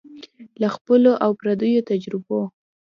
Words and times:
له 0.61 0.67
خپلو 0.75 1.11
او 1.23 1.31
پردیو 1.39 1.85
تجربو 1.89 2.39